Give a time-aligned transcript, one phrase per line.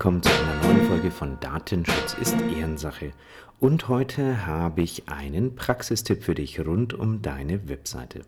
[0.00, 3.12] willkommen zu einer neuen Folge von Datenschutz ist Ehrensache.
[3.58, 8.22] Und heute habe ich einen Praxistipp für dich rund um deine Webseite.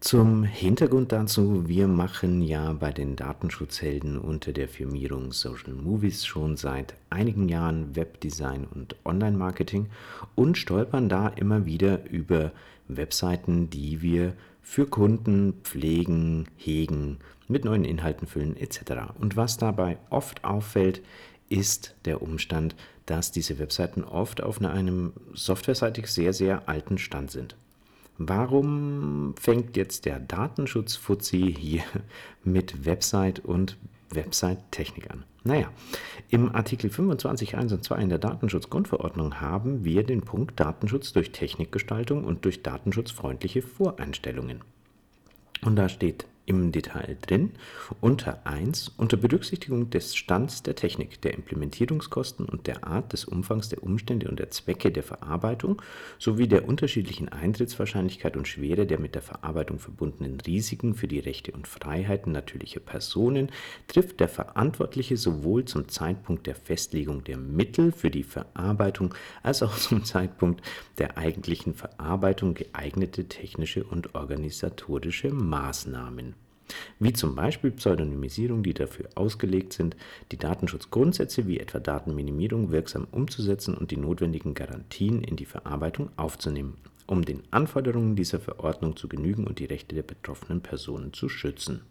[0.00, 6.56] Zum Hintergrund dazu, wir machen ja bei den Datenschutzhelden unter der Firmierung Social Movies schon
[6.56, 9.90] seit einigen Jahren Webdesign und Online-Marketing
[10.34, 12.50] und stolpern da immer wieder über
[12.88, 19.12] Webseiten, die wir für Kunden pflegen, hegen, mit neuen Inhalten füllen etc.
[19.18, 21.02] Und was dabei oft auffällt,
[21.48, 22.74] ist der Umstand,
[23.06, 27.56] dass diese Webseiten oft auf einem softwareseitig sehr, sehr alten Stand sind.
[28.16, 31.82] Warum fängt jetzt der Datenschutz-Fuzzi hier
[32.44, 33.76] mit Website und
[34.10, 35.24] Website-Technik an?
[35.42, 35.70] Naja,
[36.30, 41.32] im Artikel 25 1 und 2 in der Datenschutzgrundverordnung haben wir den Punkt Datenschutz durch
[41.32, 44.62] Technikgestaltung und durch datenschutzfreundliche Voreinstellungen.
[45.62, 47.52] Und da steht im Detail drin.
[48.00, 53.68] Unter 1 unter Berücksichtigung des Stands der Technik, der Implementierungskosten und der Art des Umfangs
[53.68, 55.80] der Umstände und der Zwecke der Verarbeitung
[56.18, 61.52] sowie der unterschiedlichen Eintrittswahrscheinlichkeit und Schwere der mit der Verarbeitung verbundenen Risiken für die Rechte
[61.52, 63.50] und Freiheiten natürlicher Personen
[63.88, 69.76] trifft der Verantwortliche sowohl zum Zeitpunkt der Festlegung der Mittel für die Verarbeitung als auch
[69.76, 70.62] zum Zeitpunkt
[70.98, 76.33] der eigentlichen Verarbeitung geeignete technische und organisatorische Maßnahmen
[76.98, 79.96] wie zum Beispiel Pseudonymisierung, die dafür ausgelegt sind,
[80.32, 86.76] die Datenschutzgrundsätze wie etwa Datenminimierung wirksam umzusetzen und die notwendigen Garantien in die Verarbeitung aufzunehmen,
[87.06, 91.82] um den Anforderungen dieser Verordnung zu genügen und die Rechte der betroffenen Personen zu schützen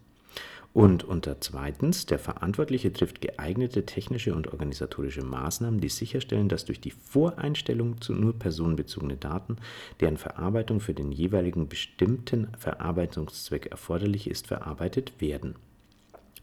[0.73, 6.81] und unter zweitens, der Verantwortliche trifft geeignete technische und organisatorische Maßnahmen, die sicherstellen, dass durch
[6.81, 9.57] die Voreinstellung zu nur personenbezogene Daten,
[10.00, 15.56] deren Verarbeitung für den jeweiligen bestimmten Verarbeitungszweck erforderlich ist, verarbeitet werden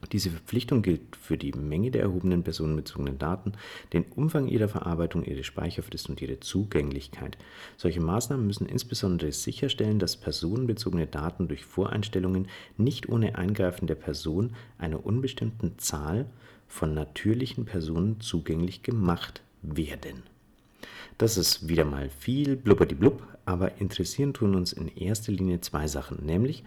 [0.08, 3.52] diese Verpflichtung gilt für die Menge der erhobenen personenbezogenen Daten,
[3.92, 7.36] den Umfang ihrer Verarbeitung, ihre Speicherfrist und ihre Zugänglichkeit.
[7.76, 14.54] Solche Maßnahmen müssen insbesondere sicherstellen, dass personenbezogene Daten durch Voreinstellungen nicht ohne Eingreifen der Person
[14.78, 16.26] einer unbestimmten Zahl
[16.66, 20.22] von natürlichen Personen zugänglich gemacht werden.
[21.18, 26.24] Das ist wieder mal viel blubberdiblub, aber interessieren tun uns in erster Linie zwei Sachen,
[26.24, 26.64] nämlich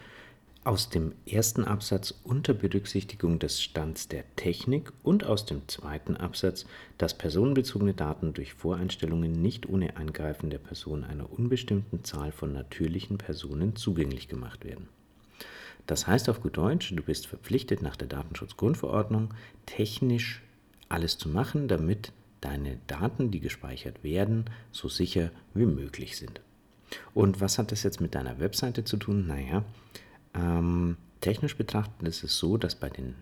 [0.63, 6.66] aus dem ersten Absatz unter Berücksichtigung des Stands der Technik und aus dem zweiten Absatz,
[6.97, 13.18] dass personenbezogene Daten durch Voreinstellungen nicht ohne Eingreifen der Person einer unbestimmten Zahl von natürlichen
[13.18, 14.88] Personen zugänglich gemacht werden.
[15.85, 19.34] Das heißt auf gut Deutsch, du bist verpflichtet nach der Datenschutzgrundverordnung
[19.66, 20.41] technisch
[20.88, 26.40] alles zu machen, damit deine Daten, die gespeichert werden, so sicher wie möglich sind.
[27.13, 29.28] Und was hat das jetzt mit deiner Webseite zu tun?
[29.28, 29.66] Naja,
[30.34, 33.16] ähm, technisch betrachtet ist es so, dass bei den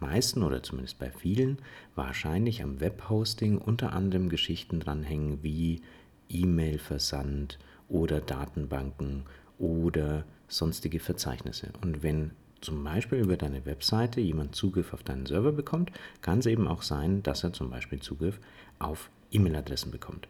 [0.00, 1.58] meisten oder zumindest bei vielen
[1.94, 5.82] wahrscheinlich am Webhosting unter anderem Geschichten dranhängen wie
[6.28, 7.58] E-Mail-Versand
[7.88, 9.24] oder Datenbanken
[9.58, 11.68] oder sonstige Verzeichnisse.
[11.82, 15.92] Und wenn zum Beispiel über deine Webseite jemand Zugriff auf deinen Server bekommt,
[16.22, 18.40] kann es eben auch sein, dass er zum Beispiel Zugriff
[18.78, 20.28] auf E-Mail-Adressen bekommt.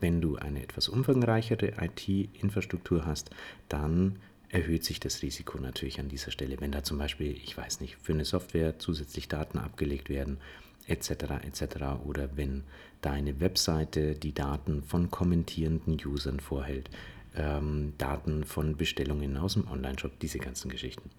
[0.00, 3.30] Wenn du eine etwas umfangreichere IT-Infrastruktur hast,
[3.68, 4.16] dann
[4.50, 7.96] erhöht sich das Risiko natürlich an dieser Stelle, wenn da zum Beispiel, ich weiß nicht,
[8.02, 10.38] für eine Software zusätzlich Daten abgelegt werden,
[10.86, 11.10] etc.
[11.44, 11.62] etc.
[12.04, 12.64] oder wenn
[13.02, 16.88] deine Webseite die Daten von kommentierenden Usern vorhält,
[17.36, 21.10] ähm, Daten von Bestellungen aus dem Online-Shop, diese ganzen Geschichten.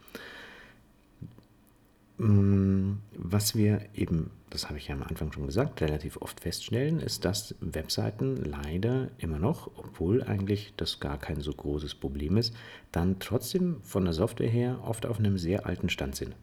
[2.19, 6.99] Mm, was wir eben, das habe ich ja am Anfang schon gesagt, relativ oft feststellen,
[6.99, 12.53] ist, dass Webseiten leider immer noch, obwohl eigentlich das gar kein so großes Problem ist,
[12.91, 16.35] dann trotzdem von der Software her oft auf einem sehr alten Stand sind.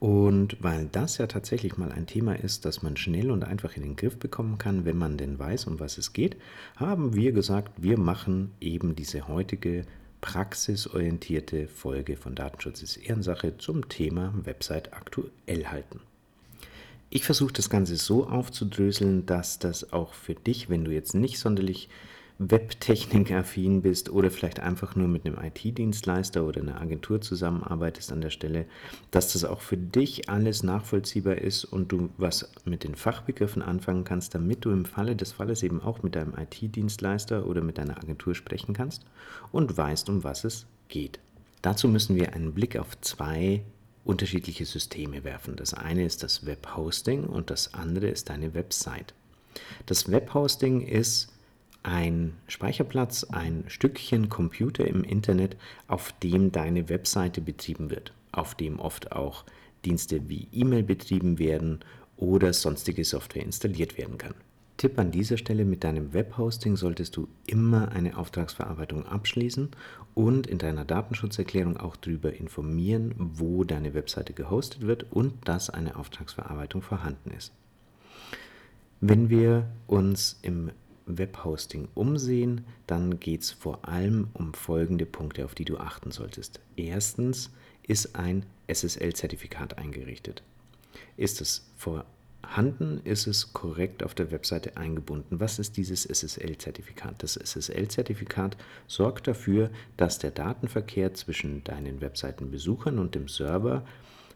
[0.00, 3.84] Und weil das ja tatsächlich mal ein Thema ist, das man schnell und einfach in
[3.84, 6.36] den Griff bekommen kann, wenn man denn weiß, um was es geht,
[6.74, 9.84] haben wir gesagt, wir machen eben diese heutige
[10.22, 16.00] praxisorientierte Folge von Datenschutz ist Ehrensache zum Thema Website aktuell halten.
[17.10, 21.38] Ich versuche das Ganze so aufzudröseln, dass das auch für dich, wenn du jetzt nicht
[21.38, 21.90] sonderlich
[22.50, 28.30] Webtechnik-affin bist oder vielleicht einfach nur mit einem IT-Dienstleister oder einer Agentur zusammenarbeitest an der
[28.30, 28.66] Stelle,
[29.10, 34.04] dass das auch für dich alles nachvollziehbar ist und du was mit den Fachbegriffen anfangen
[34.04, 37.98] kannst, damit du im Falle des Falles eben auch mit deinem IT-Dienstleister oder mit deiner
[37.98, 39.04] Agentur sprechen kannst
[39.52, 41.20] und weißt, um was es geht.
[41.62, 43.62] Dazu müssen wir einen Blick auf zwei
[44.04, 45.54] unterschiedliche Systeme werfen.
[45.56, 49.14] Das eine ist das Webhosting und das andere ist deine Website.
[49.86, 51.28] Das Webhosting ist
[51.82, 55.56] ein Speicherplatz, ein Stückchen Computer im Internet,
[55.88, 58.12] auf dem deine Webseite betrieben wird.
[58.32, 59.44] auf dem oft auch
[59.84, 61.80] Dienste wie E-Mail betrieben werden
[62.16, 64.34] oder sonstige Software installiert werden kann.
[64.78, 69.68] Tipp an dieser Stelle, mit deinem Webhosting solltest du immer eine Auftragsverarbeitung abschließen
[70.14, 75.96] und in deiner Datenschutzerklärung auch darüber informieren, wo deine Webseite gehostet wird und dass eine
[75.96, 77.52] Auftragsverarbeitung vorhanden ist.
[79.00, 80.70] Wenn wir uns im
[81.18, 86.60] Webhosting umsehen, dann geht es vor allem um folgende Punkte, auf die du achten solltest.
[86.76, 87.50] Erstens
[87.86, 90.42] ist ein SSL-Zertifikat eingerichtet.
[91.16, 95.40] Ist es vorhanden, ist es korrekt auf der Webseite eingebunden.
[95.40, 97.22] Was ist dieses SSL-Zertifikat?
[97.22, 98.56] Das SSL-Zertifikat
[98.86, 103.84] sorgt dafür, dass der Datenverkehr zwischen deinen Webseitenbesuchern und dem Server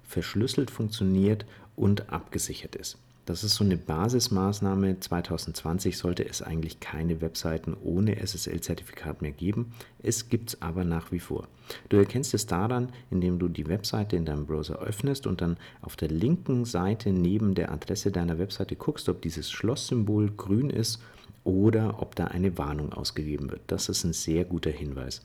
[0.04, 2.98] verschlüsselt funktioniert und abgesichert ist.
[3.26, 5.00] Das ist so eine Basismaßnahme.
[5.00, 9.72] 2020 sollte es eigentlich keine Webseiten ohne SSL-Zertifikat mehr geben.
[10.00, 11.48] Es gibt es aber nach wie vor.
[11.88, 15.96] Du erkennst es daran, indem du die Webseite in deinem Browser öffnest und dann auf
[15.96, 21.02] der linken Seite neben der Adresse deiner Webseite guckst, ob dieses Schlosssymbol grün ist
[21.42, 23.62] oder ob da eine Warnung ausgegeben wird.
[23.66, 25.22] Das ist ein sehr guter Hinweis.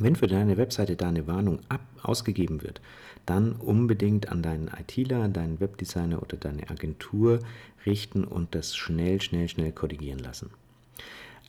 [0.00, 2.80] Wenn für deine Webseite da eine Warnung ab, ausgegeben wird,
[3.26, 7.40] dann unbedingt an deinen ITler, deinen Webdesigner oder deine Agentur
[7.84, 10.50] richten und das schnell, schnell, schnell korrigieren lassen.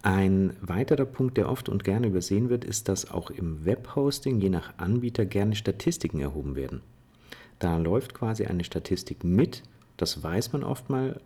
[0.02, 4.50] Ein weiterer Punkt, der oft und gerne übersehen wird, ist, dass auch im Webhosting je
[4.50, 6.82] nach Anbieter gerne Statistiken erhoben werden.
[7.60, 9.64] Da läuft quasi eine Statistik mit,
[9.98, 11.20] das weiß man oft mal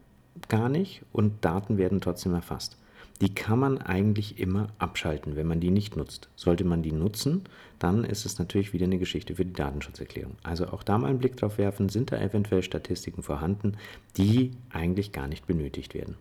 [0.49, 2.77] gar nicht und Daten werden trotzdem erfasst
[3.23, 6.27] die kann man eigentlich immer abschalten, wenn man die nicht nutzt.
[6.35, 7.43] Sollte man die nutzen,
[7.79, 10.35] dann ist es natürlich wieder eine Geschichte für die Datenschutzerklärung.
[10.43, 13.77] Also auch da mal einen Blick drauf werfen, sind da eventuell Statistiken vorhanden,
[14.17, 16.17] die eigentlich gar nicht benötigt werden.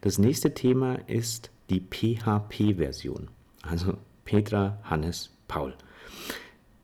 [0.00, 3.28] Das nächste Thema ist die PHP-Version,
[3.60, 5.74] also Petra, Hannes, Paul.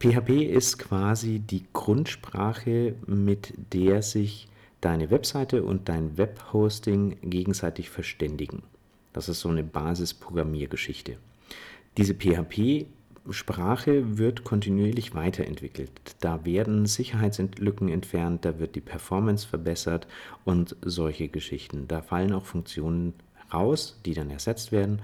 [0.00, 4.48] PHP ist quasi die Grundsprache, mit der sich
[4.82, 8.64] deine Webseite und dein Webhosting gegenseitig verständigen.
[9.12, 11.16] Das ist so eine Basisprogrammiergeschichte.
[11.96, 15.90] Diese PHP-Sprache wird kontinuierlich weiterentwickelt.
[16.20, 20.06] Da werden Sicherheitslücken entfernt, da wird die Performance verbessert
[20.44, 21.88] und solche Geschichten.
[21.88, 23.14] Da fallen auch Funktionen
[23.52, 25.02] raus, die dann ersetzt werden.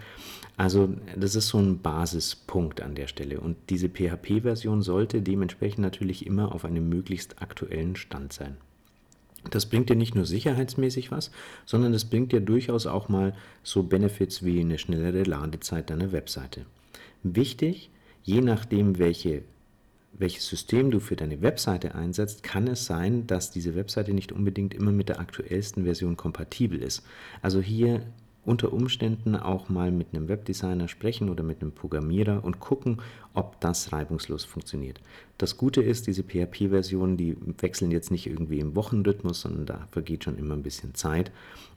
[0.57, 3.41] Also das ist so ein Basispunkt an der Stelle.
[3.41, 8.57] Und diese PHP-Version sollte dementsprechend natürlich immer auf einem möglichst aktuellen Stand sein.
[9.51, 11.31] Das bringt dir nicht nur sicherheitsmäßig was,
[11.65, 16.67] sondern das bringt dir durchaus auch mal so Benefits wie eine schnellere Ladezeit deiner Webseite.
[17.23, 17.91] Wichtig,
[18.23, 19.43] je nachdem, welche,
[20.13, 24.75] welches System du für deine Webseite einsetzt, kann es sein, dass diese Webseite nicht unbedingt
[24.75, 27.03] immer mit der aktuellsten Version kompatibel ist.
[27.43, 28.03] Also hier
[28.47, 33.03] unter Umständen auch mal mit einem Webdesigner sprechen oder mit einem Programmierer und gucken,
[33.35, 35.01] ob das reibungslos funktioniert.
[35.37, 40.25] Das Gute ist, diese PHP-Versionen, die wechseln jetzt nicht irgendwie im Wochenrhythmus, sondern da vergeht
[40.25, 41.33] schon immer ein bisschen Zeit.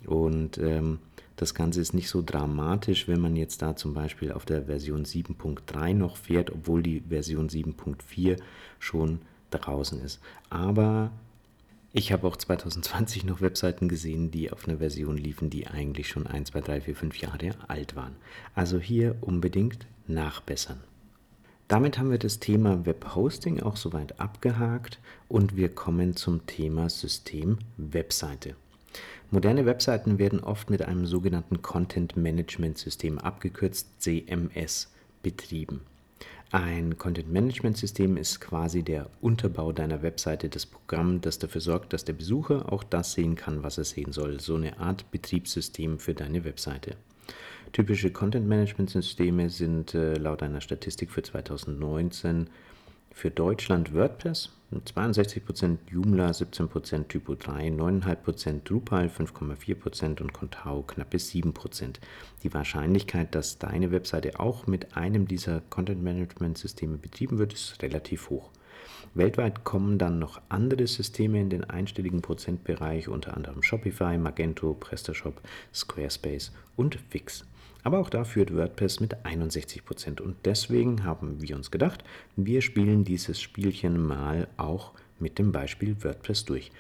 [0.06, 1.00] Und ähm,
[1.36, 5.06] das Ganze ist nicht so dramatisch, wenn man jetzt da zum Beispiel auf der Version
[5.06, 8.38] 7.3 noch fährt, obwohl die Version 7.4
[8.78, 9.20] schon
[9.50, 10.20] draußen ist.
[10.50, 11.12] Aber
[11.92, 16.28] ich habe auch 2020 noch Webseiten gesehen, die auf einer Version liefen, die eigentlich schon
[16.28, 18.16] 1, 2, 3, 4, 5 Jahre alt waren.
[18.54, 20.80] Also hier unbedingt nachbessern.
[21.68, 27.60] Damit haben wir das Thema Webhosting auch soweit abgehakt und wir kommen zum Thema System
[27.78, 28.56] Webseite.
[29.32, 35.82] Moderne Webseiten werden oft mit einem sogenannten Content Management System abgekürzt CMS betrieben.
[36.52, 42.14] Ein Content-Management-System ist quasi der Unterbau deiner Webseite, das Programm, das dafür sorgt, dass der
[42.14, 44.40] Besucher auch das sehen kann, was er sehen soll.
[44.40, 46.96] So eine Art Betriebssystem für deine Webseite.
[47.72, 52.50] Typische Content-Management-Systeme sind äh, laut einer Statistik für 2019
[53.12, 61.96] für Deutschland WordPress, 62% Joomla, 17% Typo 3, 9,5% Drupal, 5,4% und Contao knappe 7%.
[62.44, 68.52] Die Wahrscheinlichkeit, dass deine Webseite auch mit einem dieser Content-Management-Systeme betrieben wird, ist relativ hoch.
[69.16, 75.42] Weltweit kommen dann noch andere Systeme in den einstelligen Prozentbereich, unter anderem Shopify, Magento, PrestaShop,
[75.74, 77.46] Squarespace und Wix.
[77.84, 80.22] Aber auch da führt WordPress mit 61%.
[80.22, 82.04] Und deswegen haben wir uns gedacht,
[82.36, 86.72] wir spielen dieses Spielchen mal auch mit dem Beispiel WordPress durch.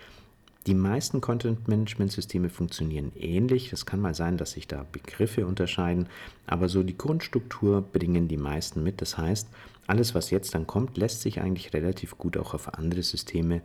[0.67, 3.71] Die meisten Content-Management-Systeme funktionieren ähnlich.
[3.71, 6.09] Es kann mal sein, dass sich da Begriffe unterscheiden,
[6.45, 9.01] aber so die Grundstruktur bringen die meisten mit.
[9.01, 9.47] Das heißt,
[9.87, 13.61] alles, was jetzt dann kommt, lässt sich eigentlich relativ gut auch auf andere Systeme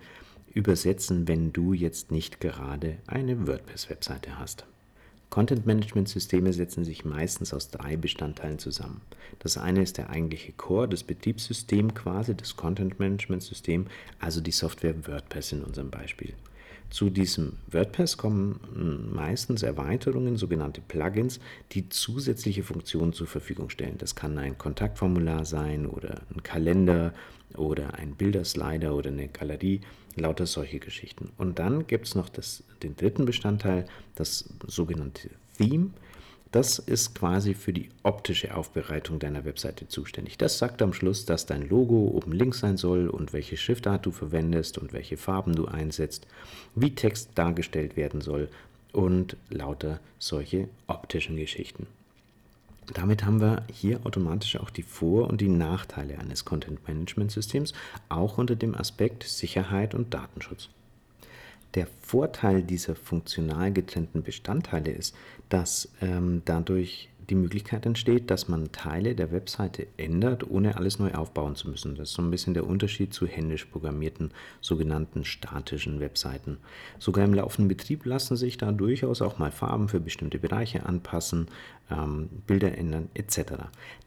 [0.55, 4.65] übersetzen, wenn du jetzt nicht gerade eine WordPress-Webseite hast.
[5.35, 9.01] Content-Management-Systeme setzen sich meistens aus drei Bestandteilen zusammen.
[9.41, 13.87] Das eine ist der eigentliche Core, das Betriebssystem quasi, das Content-Management-System,
[14.21, 16.35] also die Software WordPress in unserem Beispiel.
[16.89, 21.41] Zu diesem WordPress kommen hm, meistens Erweiterungen, sogenannte Plugins,
[21.73, 23.99] die zusätzliche Funktionen zur Verfügung stellen.
[23.99, 27.13] Das kann ein Kontaktformular sein oder ein Kalender
[27.57, 29.81] oder ein Bilderslider oder eine Galerie,
[30.17, 31.31] lauter solche Geschichten.
[31.39, 35.91] Und dann gibt es noch das, den dritten Bestandteil, das sogenannte Theme.
[36.53, 40.39] Das ist quasi für die optische Aufbereitung deiner Webseite zuständig.
[40.39, 44.13] Das sagt am Schluss, dass dein Logo oben links sein soll und welche Schriftart du
[44.13, 46.29] verwendest und welche Farben du einsetzt,
[46.77, 48.49] wie Text dargestellt werden soll
[48.93, 51.89] und lauter solche optischen Geschichten.
[52.93, 57.73] Damit haben wir hier automatisch auch die Vor- und die Nachteile eines Content-Management-Systems,
[58.09, 60.69] auch unter dem Aspekt Sicherheit und Datenschutz.
[61.75, 65.17] Der Vorteil dieser funktional getrennten Bestandteile ist,
[65.49, 71.13] dass ähm, dadurch die Möglichkeit entsteht, dass man Teile der Webseite ändert, ohne alles neu
[71.15, 71.95] aufbauen zu müssen.
[71.95, 76.59] Das ist so ein bisschen der Unterschied zu händisch programmierten sogenannten statischen Webseiten.
[76.99, 81.49] Sogar im laufenden Betrieb lassen sich da durchaus auch mal Farben für bestimmte Bereiche anpassen,
[81.91, 83.55] ähm, Bilder ändern etc.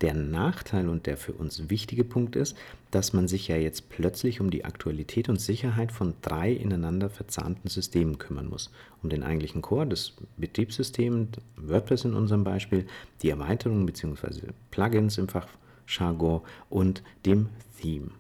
[0.02, 2.58] Der Nachteil und der für uns wichtige Punkt ist,
[2.92, 7.70] dass man sich ja jetzt plötzlich um die Aktualität und Sicherheit von drei ineinander verzahnten
[7.70, 8.72] Systemen kümmern muss.
[9.04, 12.88] Um den eigentlichen Core, das Betriebssystem, WordPress in unserem Beispiel,
[13.22, 14.52] die Erweiterungen bzw.
[14.72, 18.12] Plugins im Fachjargon und dem Theme.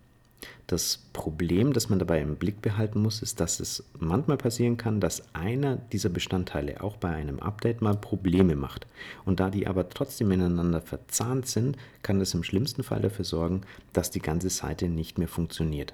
[0.67, 4.99] Das Problem, das man dabei im Blick behalten muss, ist, dass es manchmal passieren kann,
[4.99, 8.85] dass einer dieser Bestandteile auch bei einem Update mal Probleme macht.
[9.23, 13.61] Und da die aber trotzdem ineinander verzahnt sind, kann das im schlimmsten Fall dafür sorgen,
[13.93, 15.93] dass die ganze Seite nicht mehr funktioniert.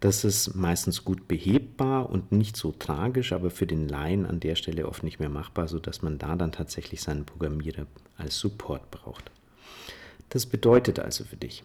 [0.00, 4.54] Das ist meistens gut behebbar und nicht so tragisch, aber für den Laien an der
[4.54, 7.86] Stelle oft nicht mehr machbar, sodass man da dann tatsächlich seinen Programmierer
[8.18, 9.30] als Support braucht.
[10.28, 11.64] Das bedeutet also für dich,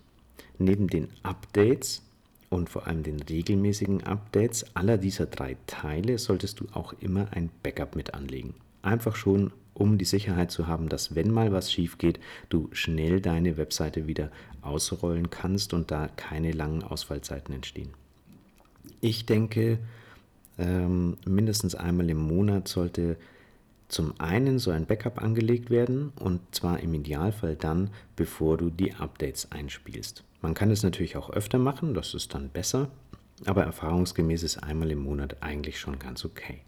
[0.64, 2.04] neben den Updates
[2.50, 7.50] und vor allem den regelmäßigen Updates aller dieser drei Teile solltest du auch immer ein
[7.64, 8.54] Backup mit anlegen.
[8.82, 13.22] Einfach schon, um die Sicherheit zu haben, dass wenn mal was schief geht, du schnell
[13.22, 17.90] deine Webseite wieder ausrollen kannst und da keine langen Ausfallzeiten entstehen.
[19.00, 19.80] Ich denke,
[20.58, 23.18] ähm, mindestens einmal im Monat sollte
[23.88, 28.94] zum einen so ein Backup angelegt werden und zwar im Idealfall dann, bevor du die
[28.94, 30.24] Updates einspielst.
[30.42, 32.90] Man kann es natürlich auch öfter machen, das ist dann besser,
[33.46, 36.62] aber erfahrungsgemäß ist einmal im Monat eigentlich schon ganz okay.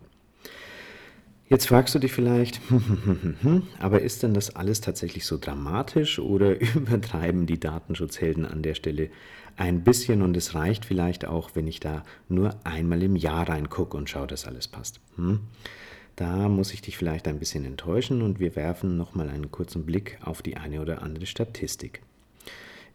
[1.49, 2.61] Jetzt fragst du dich vielleicht,
[3.79, 9.09] aber ist denn das alles tatsächlich so dramatisch oder übertreiben die Datenschutzhelden an der Stelle
[9.55, 13.95] ein bisschen und es reicht vielleicht auch, wenn ich da nur einmal im Jahr reingucke
[13.97, 14.99] und schaue, dass alles passt?
[15.15, 15.41] Hm?
[16.15, 20.19] Da muss ich dich vielleicht ein bisschen enttäuschen und wir werfen nochmal einen kurzen Blick
[20.23, 22.01] auf die eine oder andere Statistik.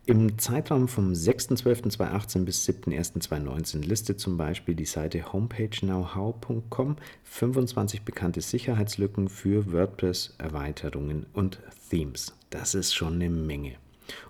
[0.09, 9.29] Im Zeitraum vom 6.12.2018 bis 7.1.2019 listet zum Beispiel die Seite homepagenowhow.com 25 bekannte Sicherheitslücken
[9.29, 11.61] für WordPress-Erweiterungen und
[11.91, 12.35] Themes.
[12.49, 13.75] Das ist schon eine Menge.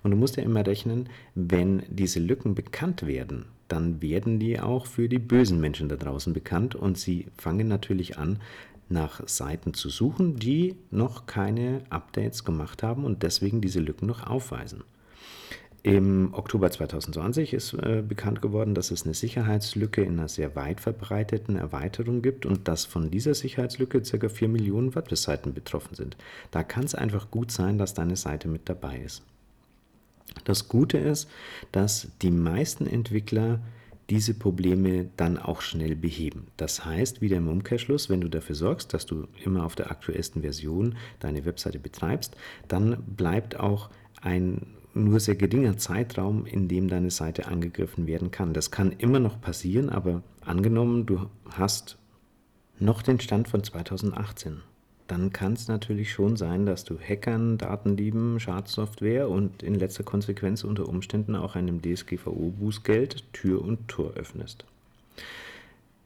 [0.03, 4.85] Und du musst ja immer rechnen, wenn diese Lücken bekannt werden, dann werden die auch
[4.85, 8.41] für die bösen Menschen da draußen bekannt und sie fangen natürlich an,
[8.89, 14.27] nach Seiten zu suchen, die noch keine Updates gemacht haben und deswegen diese Lücken noch
[14.27, 14.83] aufweisen.
[15.85, 20.81] Im Oktober 2020 ist äh, bekannt geworden, dass es eine Sicherheitslücke in einer sehr weit
[20.81, 24.29] verbreiteten Erweiterung gibt und dass von dieser Sicherheitslücke ca.
[24.29, 26.17] 4 Millionen WordPress-Seiten betroffen sind.
[26.51, 29.23] Da kann es einfach gut sein, dass deine Seite mit dabei ist.
[30.45, 31.29] Das Gute ist,
[31.71, 33.61] dass die meisten Entwickler
[34.11, 36.49] diese Probleme dann auch schnell beheben.
[36.57, 40.43] Das heißt, wieder im Umkehrschluss, wenn du dafür sorgst, dass du immer auf der aktuellsten
[40.43, 42.35] Version deine Webseite betreibst,
[42.69, 43.91] dann bleibt auch
[44.23, 48.55] ein nur sehr geringer Zeitraum, in dem deine Seite angegriffen werden kann.
[48.55, 51.99] Das kann immer noch passieren, aber angenommen, du hast
[52.78, 54.61] noch den Stand von 2018,
[55.09, 60.64] dann kann es natürlich schon sein, dass du Hackern, Datendieben, Schadsoftware und in letzter Konsequenz
[60.64, 64.67] unter Umständen auch einem DSGVO-Bußgeld Tür und Tor öffnest.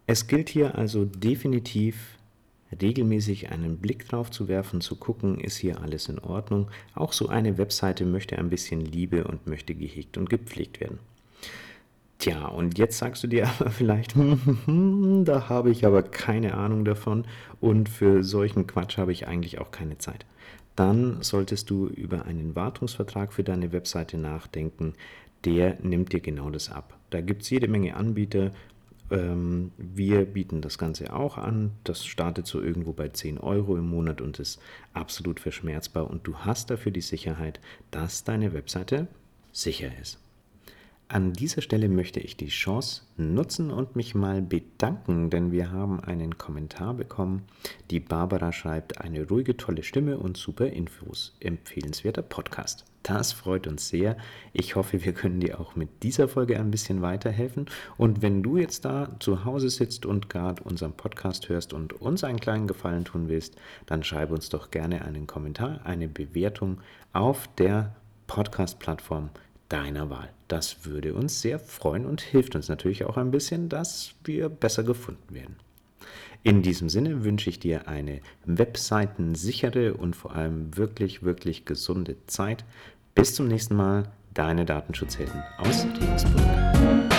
[0.06, 2.16] Es gilt hier also definitiv
[2.80, 6.68] regelmäßig einen Blick drauf zu werfen, zu gucken, ist hier alles in Ordnung.
[6.94, 10.98] Auch so eine Webseite möchte ein bisschen Liebe und möchte gehegt und gepflegt werden.
[12.18, 17.24] Tja, und jetzt sagst du dir aber vielleicht, da habe ich aber keine Ahnung davon
[17.60, 20.24] und für solchen Quatsch habe ich eigentlich auch keine Zeit.
[20.76, 24.94] Dann solltest du über einen Wartungsvertrag für deine Webseite nachdenken.
[25.44, 26.96] Der nimmt dir genau das ab.
[27.10, 28.52] Da gibt es jede Menge Anbieter
[29.12, 31.72] Ähm, wir bieten das Ganze auch an.
[31.84, 34.60] Das startet so irgendwo bei 10 Euro im Monat und ist
[34.92, 36.08] absolut verschmerzbar.
[36.08, 39.08] Und du hast dafür die Sicherheit, dass deine Webseite
[39.52, 40.21] sicher ist.
[41.12, 46.00] An dieser Stelle möchte ich die Chance nutzen und mich mal bedanken, denn wir haben
[46.00, 47.42] einen Kommentar bekommen.
[47.90, 51.36] Die Barbara schreibt, eine ruhige, tolle Stimme und super Infos.
[51.40, 52.86] Empfehlenswerter Podcast.
[53.02, 54.16] Das freut uns sehr.
[54.54, 57.66] Ich hoffe, wir können dir auch mit dieser Folge ein bisschen weiterhelfen.
[57.98, 62.24] Und wenn du jetzt da zu Hause sitzt und gerade unseren Podcast hörst und uns
[62.24, 66.80] einen kleinen Gefallen tun willst, dann schreibe uns doch gerne einen Kommentar, eine Bewertung
[67.12, 67.94] auf der
[68.28, 69.28] Podcast-Plattform
[69.68, 70.30] deiner Wahl.
[70.52, 74.82] Das würde uns sehr freuen und hilft uns natürlich auch ein bisschen, dass wir besser
[74.82, 75.56] gefunden werden.
[76.42, 82.66] In diesem Sinne wünsche ich dir eine webseitensichere und vor allem wirklich, wirklich gesunde Zeit.
[83.14, 87.11] Bis zum nächsten Mal, deine Datenschutzhelden aus Regensburg.